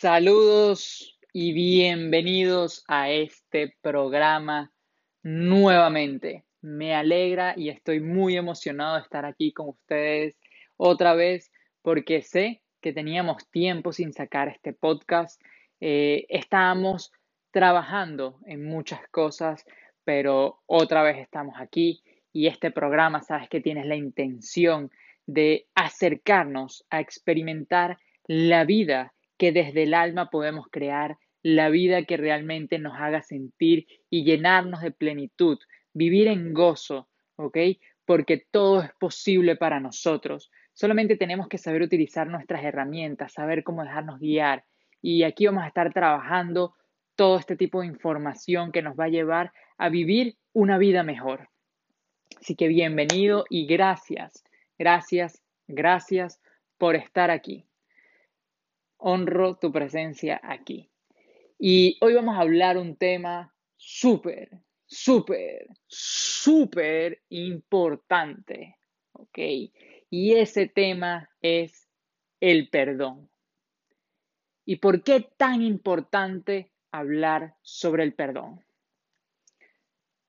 [0.00, 4.72] Saludos y bienvenidos a este programa
[5.22, 6.46] nuevamente.
[6.62, 10.40] Me alegra y estoy muy emocionado de estar aquí con ustedes
[10.78, 11.52] otra vez
[11.82, 15.38] porque sé que teníamos tiempo sin sacar este podcast.
[15.82, 17.12] Eh, estábamos
[17.50, 19.66] trabajando en muchas cosas,
[20.02, 24.90] pero otra vez estamos aquí y este programa, sabes que tienes la intención
[25.26, 32.18] de acercarnos a experimentar la vida que desde el alma podemos crear, la vida que
[32.18, 35.58] realmente nos haga sentir y llenarnos de plenitud,
[35.94, 37.56] vivir en gozo, ¿ok?
[38.04, 40.50] Porque todo es posible para nosotros.
[40.74, 44.66] Solamente tenemos que saber utilizar nuestras herramientas, saber cómo dejarnos guiar.
[45.00, 46.74] Y aquí vamos a estar trabajando
[47.16, 51.48] todo este tipo de información que nos va a llevar a vivir una vida mejor.
[52.38, 54.44] Así que bienvenido y gracias,
[54.78, 56.42] gracias, gracias
[56.76, 57.69] por estar aquí
[59.00, 60.90] honro tu presencia aquí.
[61.58, 68.78] Y hoy vamos a hablar un tema súper, súper, súper importante.
[69.12, 69.38] ¿Ok?
[70.10, 71.88] Y ese tema es
[72.40, 73.28] el perdón.
[74.64, 78.64] ¿Y por qué tan importante hablar sobre el perdón?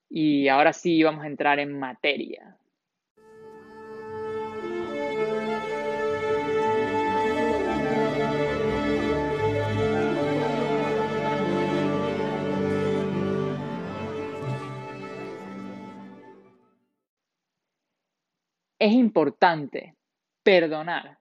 [0.09, 2.58] Y ahora sí vamos a entrar en materia.
[18.82, 19.94] Es importante
[20.42, 21.20] perdonar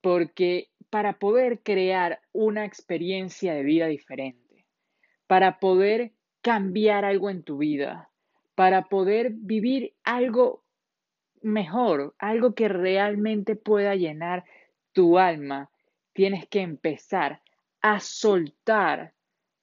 [0.00, 4.66] porque para poder crear una experiencia de vida diferente,
[5.28, 6.10] para poder
[6.40, 8.10] cambiar algo en tu vida,
[8.56, 10.64] para poder vivir algo
[11.40, 14.42] mejor, algo que realmente pueda llenar
[14.90, 15.70] tu alma,
[16.12, 17.42] tienes que empezar
[17.80, 19.14] a soltar,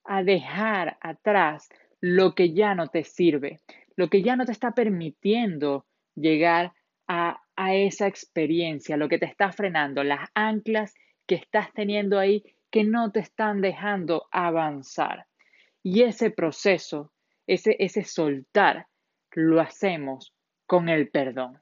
[0.05, 1.67] a dejar atrás
[1.99, 3.59] lo que ya no te sirve,
[3.97, 6.71] lo que ya no te está permitiendo llegar
[7.09, 7.41] a,
[7.73, 10.93] esa experiencia, lo que te está frenando, las anclas
[11.25, 15.25] que estás teniendo ahí que no te están dejando avanzar.
[15.83, 17.11] Y ese proceso,
[17.47, 18.87] ese, ese soltar,
[19.31, 20.33] lo hacemos
[20.67, 21.59] con el perdón.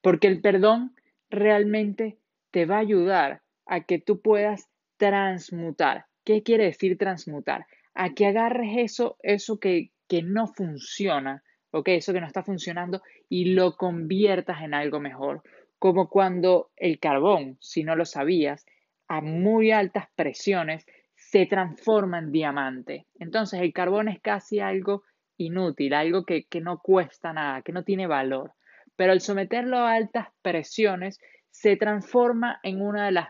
[0.00, 0.94] Porque el perdón
[1.30, 2.18] realmente
[2.50, 6.06] te va a ayudar a que tú puedas transmutar.
[6.24, 7.66] ¿Qué quiere decir transmutar?
[7.92, 11.42] A que agarres eso, eso que, que no funciona,
[11.74, 11.88] ¿ok?
[11.88, 15.42] Eso que no está funcionando y lo conviertas en algo mejor.
[15.78, 18.64] Como cuando el carbón, si no lo sabías,
[19.08, 20.86] a muy altas presiones
[21.16, 23.06] se transforma en diamante.
[23.18, 25.02] Entonces el carbón es casi algo
[25.36, 28.52] inútil, algo que, que no cuesta nada, que no tiene valor.
[28.94, 31.18] Pero al someterlo a altas presiones,
[31.50, 33.28] se transforma en una de las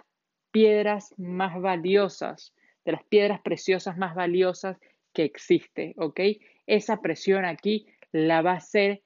[0.50, 2.54] piedras más valiosas,
[2.84, 4.76] de las piedras preciosas más valiosas
[5.14, 6.20] que existe, ¿ok?
[6.66, 9.02] Esa presión aquí la va a ser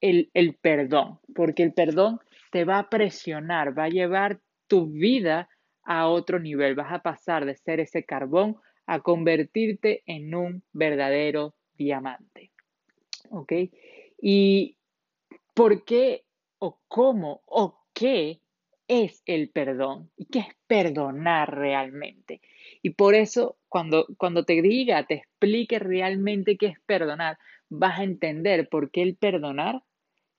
[0.00, 2.18] el, el perdón, porque el perdón
[2.50, 5.48] te va a presionar, va a llevar tu vida
[5.84, 11.54] a otro nivel, vas a pasar de ser ese carbón a convertirte en un verdadero
[11.76, 12.50] diamante.
[13.30, 13.52] ¿Ok?
[14.20, 14.76] ¿Y
[15.54, 16.24] por qué
[16.58, 18.40] o cómo o qué
[18.88, 20.10] es el perdón?
[20.16, 22.40] ¿Y qué es perdonar realmente?
[22.82, 28.04] Y por eso, cuando, cuando te diga, te explique realmente qué es perdonar, vas a
[28.04, 29.82] entender por qué el perdonar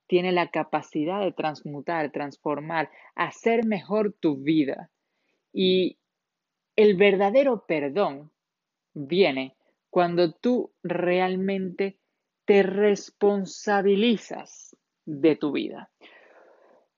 [0.07, 4.90] tiene la capacidad de transmutar, transformar, hacer mejor tu vida.
[5.53, 6.00] Y
[6.75, 8.31] el verdadero perdón
[8.94, 9.56] viene
[9.89, 12.00] cuando tú realmente
[12.45, 14.75] te responsabilizas
[15.06, 15.91] de tu vida.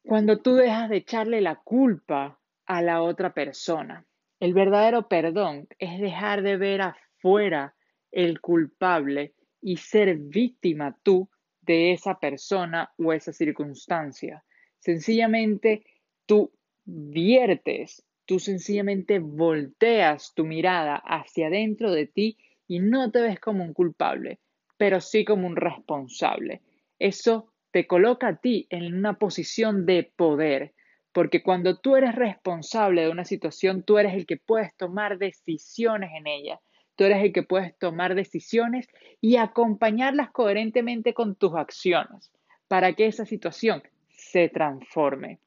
[0.04, 4.06] Cuando tú dejas de echarle la culpa a la otra persona.
[4.40, 7.76] El verdadero perdón es dejar de ver afuera
[8.12, 11.30] el culpable y ser víctima tú
[11.62, 14.44] de esa persona o esa circunstancia.
[14.80, 15.86] Sencillamente
[16.26, 16.52] tú
[16.84, 22.38] viertes, tú sencillamente volteas tu mirada hacia adentro de ti
[22.68, 24.40] y no te ves como un culpable,
[24.78, 26.62] pero sí como un responsable.
[26.98, 30.74] Eso te coloca a ti en una posición de poder,
[31.14, 36.12] porque cuando tú eres responsable de una situación, tú eres el que puedes tomar decisiones
[36.16, 36.62] en ella.
[37.02, 38.88] Tú eres el que puedes tomar decisiones
[39.22, 42.32] y acompañarlas coherentemente con tus acciones
[42.68, 45.40] para que esa situación se transforme.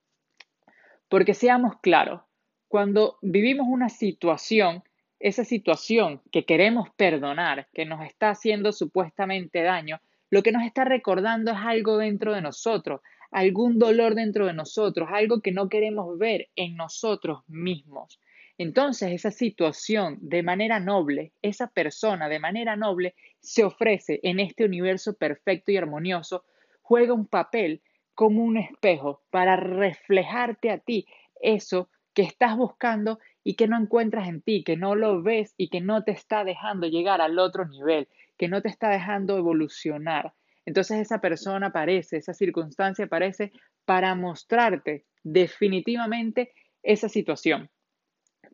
[1.09, 2.23] Porque seamos claros,
[2.67, 4.83] cuando vivimos una situación,
[5.21, 10.85] esa situación que queremos perdonar, que nos está haciendo supuestamente daño, lo que nos está
[10.85, 16.19] recordando es algo dentro de nosotros, algún dolor dentro de nosotros, algo que no queremos
[16.19, 18.19] ver en nosotros mismos.
[18.57, 24.65] Entonces esa situación de manera noble, esa persona de manera noble se ofrece en este
[24.65, 26.45] universo perfecto y armonioso,
[26.81, 27.83] juega un papel
[28.15, 31.07] como un espejo para reflejarte a ti
[31.41, 35.69] eso que estás buscando y que no encuentras en ti, que no lo ves y
[35.69, 38.09] que no te está dejando llegar al otro nivel,
[38.39, 40.33] que no te está dejando evolucionar.
[40.65, 43.53] Entonces esa persona aparece, esa circunstancia aparece
[43.85, 46.53] para mostrarte definitivamente
[46.83, 47.69] esa situación.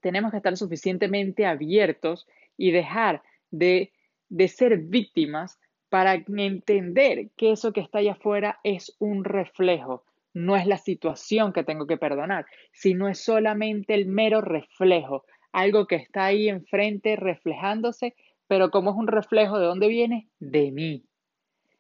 [0.00, 2.26] Tenemos que estar suficientemente abiertos
[2.56, 3.92] y dejar de,
[4.28, 5.58] de ser víctimas
[5.88, 11.52] para entender que eso que está allá afuera es un reflejo, no es la situación
[11.52, 17.16] que tengo que perdonar, sino es solamente el mero reflejo, algo que está ahí enfrente
[17.16, 18.14] reflejándose,
[18.46, 21.04] pero como es un reflejo de dónde viene, de mí.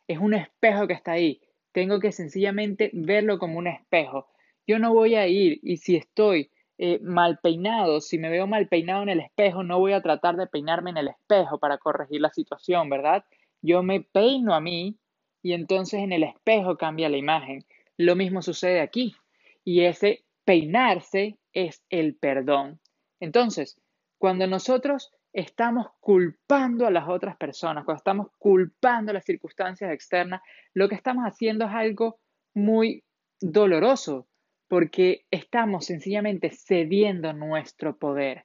[0.08, 1.40] Es un espejo que está ahí.
[1.72, 4.26] Tengo que sencillamente verlo como un espejo.
[4.66, 6.50] Yo no voy a ir y si estoy
[6.82, 10.36] eh, mal peinado, si me veo mal peinado en el espejo, no voy a tratar
[10.36, 13.26] de peinarme en el espejo para corregir la situación, ¿verdad?
[13.60, 14.96] Yo me peino a mí
[15.42, 17.66] y entonces en el espejo cambia la imagen.
[17.98, 19.14] Lo mismo sucede aquí.
[19.62, 22.80] Y ese peinarse es el perdón.
[23.20, 23.78] Entonces,
[24.16, 30.40] cuando nosotros estamos culpando a las otras personas, cuando estamos culpando las circunstancias externas,
[30.72, 32.20] lo que estamos haciendo es algo
[32.54, 33.04] muy
[33.38, 34.29] doloroso,
[34.70, 38.44] porque estamos sencillamente cediendo nuestro poder,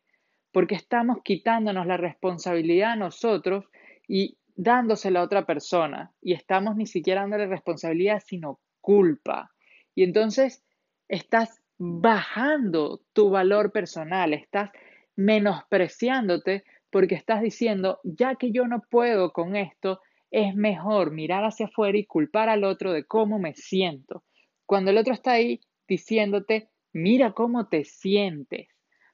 [0.52, 3.66] porque estamos quitándonos la responsabilidad a nosotros
[4.08, 9.52] y dándosela a otra persona, y estamos ni siquiera dándole responsabilidad, sino culpa.
[9.94, 10.64] Y entonces
[11.10, 14.72] estás bajando tu valor personal, estás
[15.16, 20.02] menospreciándote porque estás diciendo, ya que yo no puedo con esto,
[20.32, 24.24] es mejor mirar hacia afuera y culpar al otro de cómo me siento.
[24.66, 28.68] Cuando el otro está ahí diciéndote, mira cómo te sientes,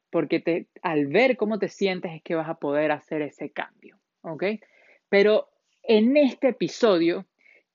[0.10, 3.98] porque te, al ver cómo te sientes es que vas a poder hacer ese cambio,
[4.22, 4.44] ¿ok?
[5.10, 5.50] Pero
[5.84, 7.26] en este episodio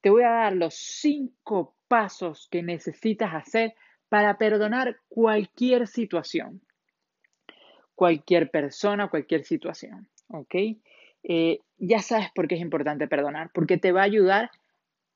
[0.01, 3.75] te voy a dar los cinco pasos que necesitas hacer
[4.09, 6.61] para perdonar cualquier situación
[7.97, 10.09] cualquier persona, cualquier situación.
[10.29, 10.55] ¿Ok?
[11.25, 14.51] Eh, ya sabes por qué es importante perdonar, porque te va a ayudar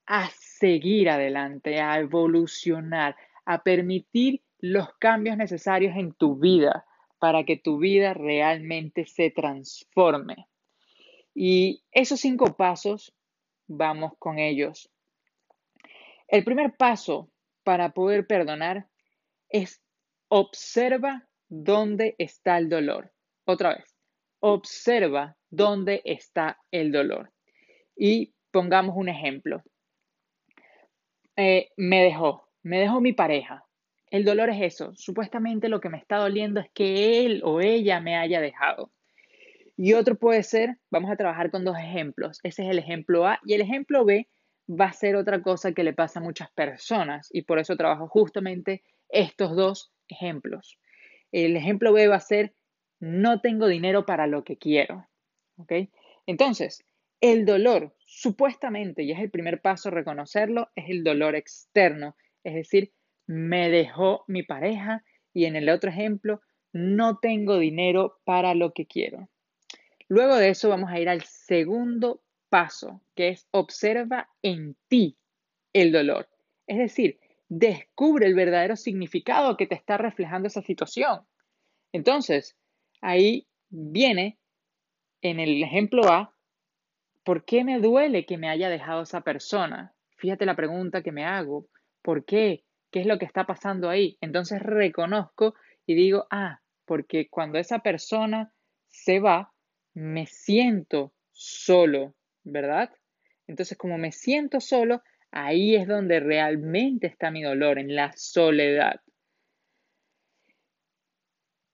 [0.07, 3.15] a seguir adelante, a evolucionar,
[3.53, 6.87] a permitir los cambios necesarios en tu vida
[7.19, 10.47] para que tu vida realmente se transforme.
[11.35, 13.13] Y esos cinco pasos,
[13.67, 14.89] vamos con ellos.
[16.29, 17.29] El primer paso
[17.65, 18.89] para poder perdonar
[19.49, 19.83] es
[20.29, 23.13] observa dónde está el dolor.
[23.47, 23.97] Otra vez,
[24.39, 27.33] observa dónde está el dolor.
[27.97, 29.65] Y pongamos un ejemplo.
[31.35, 33.65] Eh, me dejó, me dejó mi pareja.
[34.11, 34.93] El dolor es eso.
[34.97, 38.93] Supuestamente lo que me está doliendo es que él o ella me haya dejado.
[39.77, 42.41] Y otro puede ser, vamos a trabajar con dos ejemplos.
[42.43, 44.29] Ese es el ejemplo A y el ejemplo B
[44.69, 48.09] va a ser otra cosa que le pasa a muchas personas y por eso trabajo
[48.09, 50.79] justamente estos dos ejemplos.
[51.33, 52.55] El ejemplo B va a ser,
[52.99, 55.09] no tengo dinero para lo que quiero.
[56.27, 56.85] Entonces,
[57.21, 62.17] el dolor, supuestamente, y es el primer paso reconocerlo, es el dolor externo.
[62.45, 62.93] Es decir,
[63.27, 66.41] me dejó mi pareja y en el otro ejemplo,
[66.73, 69.29] no tengo dinero para lo que quiero.
[70.09, 75.17] Luego de eso vamos a ir al segundo paso, que es observa en ti
[75.73, 76.29] el dolor.
[76.67, 81.21] Es decir, descubre el verdadero significado que te está reflejando esa situación.
[81.93, 82.57] Entonces,
[83.01, 84.39] ahí viene
[85.23, 86.35] en el ejemplo A,
[87.25, 89.95] ¿por qué me duele que me haya dejado esa persona?
[90.17, 91.67] Fíjate la pregunta que me hago,
[92.03, 92.65] ¿por qué?
[92.91, 94.19] ¿Qué es lo que está pasando ahí?
[94.21, 95.55] Entonces reconozco
[95.87, 98.53] y digo, ah, porque cuando esa persona
[98.89, 99.53] se va,
[99.95, 102.91] me siento solo, ¿verdad?
[103.47, 105.03] Entonces, como me siento solo,
[105.33, 109.01] Ahí es donde realmente está mi dolor, en la soledad.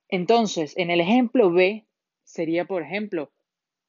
[0.08, 1.86] Entonces, en el ejemplo B
[2.22, 3.32] sería, por ejemplo,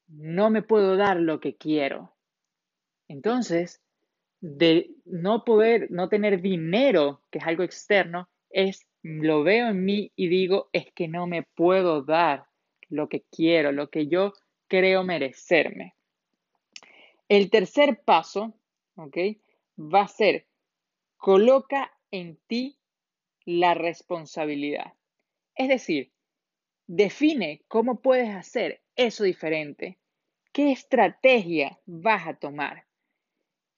[0.06, 2.16] no me puedo dar lo que quiero.
[3.08, 3.82] Entonces,
[4.40, 10.12] de no poder, no tener dinero, que es algo externo, es, lo veo en mí
[10.16, 12.44] y digo, es que no me puedo dar
[12.88, 14.32] lo que quiero, lo que yo
[14.68, 15.94] creo merecerme.
[17.28, 18.54] El tercer paso,
[18.96, 19.16] ¿ok?
[19.78, 20.46] va a ser,
[21.16, 22.78] coloca en ti
[23.44, 24.94] la responsabilidad.
[25.54, 26.12] Es decir,
[26.86, 29.98] define cómo puedes hacer eso diferente.
[30.52, 32.87] ¿Qué estrategia vas a tomar?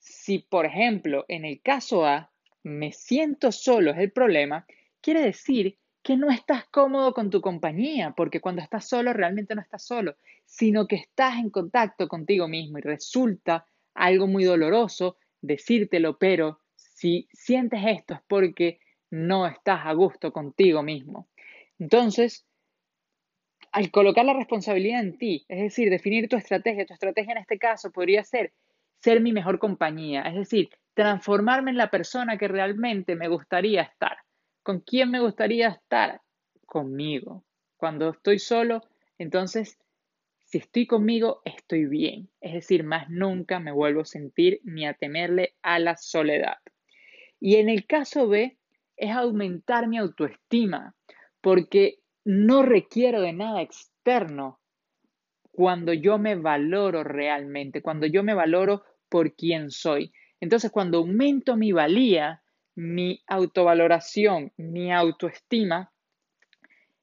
[0.01, 4.67] Si, por ejemplo, en el caso A, me siento solo es el problema,
[5.01, 9.61] quiere decir que no estás cómodo con tu compañía, porque cuando estás solo realmente no
[9.61, 10.17] estás solo,
[10.47, 17.29] sino que estás en contacto contigo mismo y resulta algo muy doloroso decírtelo, pero si
[17.33, 18.81] sientes esto es porque
[19.11, 21.29] no estás a gusto contigo mismo.
[21.79, 22.47] Entonces,
[23.73, 27.59] al colocar la responsabilidad en ti, es decir, definir tu estrategia, tu estrategia en este
[27.59, 28.53] caso podría ser
[29.01, 34.19] ser mi mejor compañía, es decir, transformarme en la persona que realmente me gustaría estar.
[34.63, 36.21] ¿Con quién me gustaría estar?
[36.67, 37.45] Conmigo.
[37.77, 38.83] Cuando estoy solo,
[39.19, 39.79] entonces,
[40.45, 42.29] si estoy conmigo, estoy bien.
[42.41, 46.59] Es decir, más nunca me vuelvo a sentir ni a temerle a la soledad.
[47.41, 48.59] Y en el caso B,
[48.97, 50.95] es aumentar mi autoestima,
[51.41, 54.61] porque no requiero de nada externo
[55.51, 60.13] cuando yo me valoro realmente, cuando yo me valoro por quién soy.
[60.41, 62.43] Entonces, cuando aumento mi valía,
[62.75, 65.93] mi autovaloración, mi autoestima,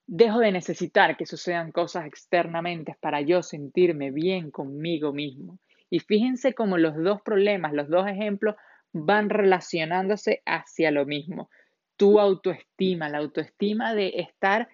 [0.07, 5.59] dejo de necesitar que sucedan cosas externamente para yo sentirme bien conmigo mismo.
[5.89, 8.55] Y fíjense cómo los dos problemas, los dos ejemplos
[8.93, 11.49] van relacionándose hacia lo mismo.
[11.97, 14.69] Tu autoestima, la autoestima de estar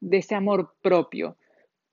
[0.00, 1.36] de ese amor propio,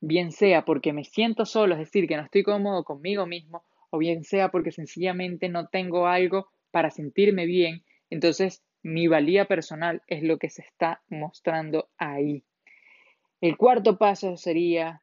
[0.02, 3.98] bien sea porque me siento solo, es decir, que no estoy cómodo conmigo mismo, o
[3.98, 10.24] bien sea porque sencillamente no tengo algo para sentirme bien, entonces mi valía personal es
[10.24, 12.44] lo que se está mostrando ahí.
[13.42, 15.02] El cuarto paso sería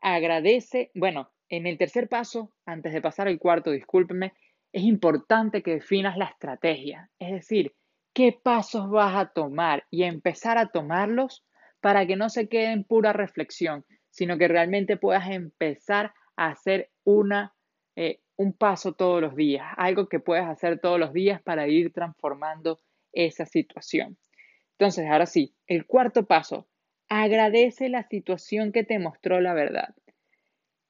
[0.00, 4.32] agradece, bueno, en el tercer paso, antes de pasar al cuarto, discúlpeme,
[4.72, 7.74] es importante que definas la estrategia, es decir,
[8.14, 11.44] qué pasos vas a tomar y empezar a tomarlos
[11.80, 16.90] para que no se quede en pura reflexión, sino que realmente puedas empezar a hacer
[17.04, 17.54] una
[17.96, 21.92] eh, un paso todos los días, algo que puedes hacer todos los días para ir
[21.92, 22.80] transformando
[23.12, 24.18] esa situación.
[24.78, 26.66] Entonces, ahora sí, el cuarto paso,
[27.08, 29.94] agradece la situación que te mostró la verdad.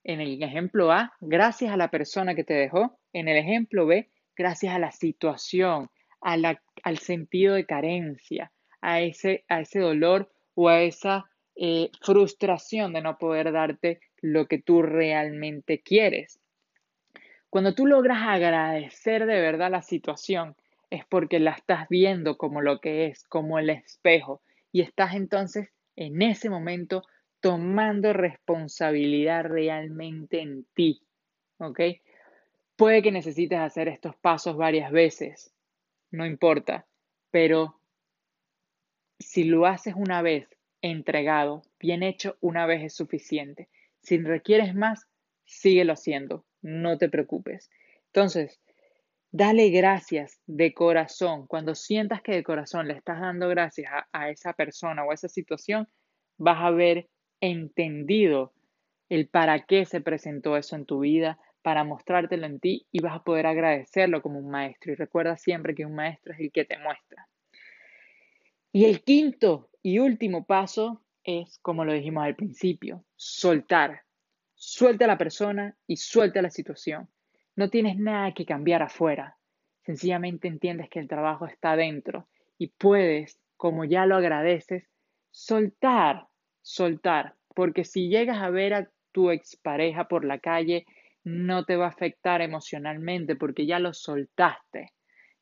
[0.05, 2.99] En el ejemplo A, gracias a la persona que te dejó.
[3.13, 5.91] En el ejemplo B, gracias a la situación,
[6.21, 13.03] al sentido de carencia, a ese, a ese dolor o a esa eh, frustración de
[13.03, 16.41] no poder darte lo que tú realmente quieres.
[17.53, 20.57] Cuando tú logras agradecer de verdad la situación,
[20.89, 24.41] es porque la estás viendo como lo que es, como el espejo,
[24.73, 27.03] y estás entonces en ese momento
[27.41, 31.03] tomando responsabilidad realmente en ti.
[31.59, 31.79] ¿Ok?
[32.75, 35.53] Puede que necesites hacer estos pasos varias veces,
[36.11, 36.87] no importa,
[37.31, 37.79] pero
[39.19, 40.49] si lo haces una vez
[40.81, 43.69] entregado, bien hecho, una vez es suficiente.
[44.01, 45.07] Si requieres más,
[45.45, 47.71] síguelo haciendo no te preocupes.
[48.07, 48.61] Entonces,
[49.33, 51.47] dale gracias de corazón.
[51.47, 55.29] Cuando sientas que de corazón le estás dando gracias a, esa persona o a esa
[55.29, 55.89] situación,
[56.39, 57.09] vas a haber
[57.41, 58.53] entendido
[59.09, 63.17] el para qué se presentó eso en tu vida, para mostrártelo en ti y vas
[63.17, 64.93] a poder agradecerlo como un maestro.
[64.93, 67.29] Y recuerda siempre que un maestro es el que te muestra.
[68.73, 74.03] Y el quinto y último paso es, como lo dijimos al principio, soltar.
[74.65, 77.09] Suelta a la persona y suelta la situación.
[77.57, 79.37] No tienes nada que cambiar afuera.
[79.85, 82.29] Sencillamente entiendes que el trabajo está dentro
[82.59, 84.89] y puedes, como ya lo agradeces,
[85.33, 86.29] soltar,
[86.61, 87.35] soltar.
[87.57, 90.87] Porque si llegas a ver a tu expareja por la calle,
[91.25, 94.93] no te va a afectar emocionalmente porque ya lo soltaste,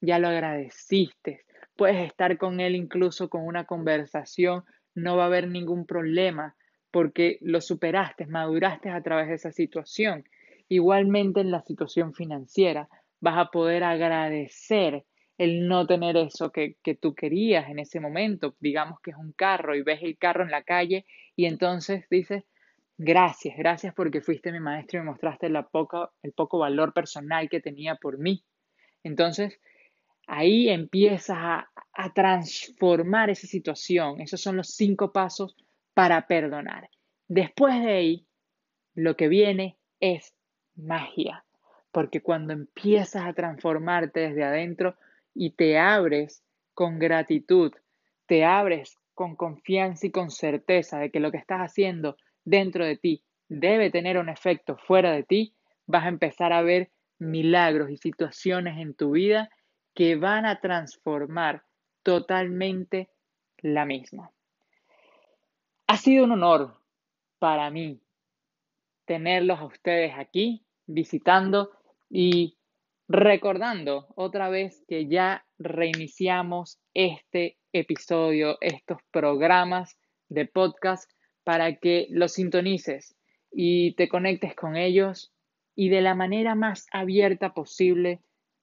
[0.00, 1.44] ya lo agradeciste.
[1.76, 6.56] Puedes estar con él incluso con una conversación, no va a haber ningún problema
[6.90, 10.24] porque lo superaste, maduraste a través de esa situación.
[10.68, 12.88] Igualmente en la situación financiera
[13.20, 15.04] vas a poder agradecer
[15.38, 18.56] el no tener eso que, que, tú querías en ese momento.
[18.60, 22.44] Digamos que es un carro y ves el carro en la calle y entonces dices,
[22.98, 27.48] gracias, gracias porque fuiste mi maestro y me mostraste la poca, el poco valor personal
[27.48, 28.44] que tenía por mí.
[29.02, 29.58] Entonces,
[30.26, 34.20] ahí empiezas a, a transformar esa situación.
[34.20, 35.56] Esos son los cinco pasos
[35.94, 36.90] para perdonar.
[37.28, 38.26] Después de ahí,
[38.94, 40.34] lo que viene es
[40.74, 41.44] magia,
[41.92, 44.96] porque cuando empiezas a transformarte desde adentro
[45.34, 46.42] y te abres
[46.74, 47.72] con gratitud,
[48.26, 52.96] te abres con confianza y con certeza de que lo que estás haciendo dentro de
[52.96, 55.54] ti debe tener un efecto fuera de ti,
[55.86, 59.50] vas a empezar a ver milagros y situaciones en tu vida
[59.94, 61.64] que van a transformar
[62.02, 63.10] totalmente
[63.58, 64.30] la misma.
[65.90, 66.76] Ha sido un honor
[67.40, 68.00] para mí
[69.06, 71.72] tenerlos a ustedes aquí visitando
[72.08, 72.58] y
[73.08, 81.10] recordando otra vez que ya reiniciamos este episodio, estos programas de podcast
[81.42, 83.16] para que los sintonices
[83.50, 85.34] y te conectes con ellos
[85.74, 88.20] y de la manera más abierta posible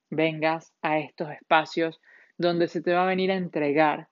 [0.10, 2.00] vengas a estos espacios
[2.38, 4.08] donde se te va a venir a entregar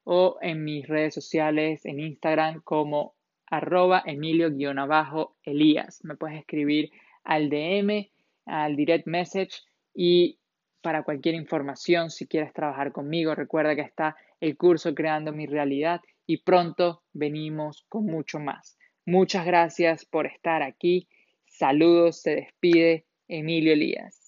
[0.06, 3.14] o en mis redes sociales en Instagram como
[3.46, 6.04] arroba emilio-elías.
[6.04, 6.90] Me puedes escribir
[7.28, 8.10] al DM,
[8.46, 9.62] al direct message
[9.94, 10.40] y
[10.82, 16.00] para cualquier información, si quieres trabajar conmigo, recuerda que está el curso Creando mi realidad
[16.26, 18.78] y pronto venimos con mucho más.
[19.06, 21.10] Muchas gracias por estar aquí.
[21.46, 24.27] Saludos, se despide Emilio Elías.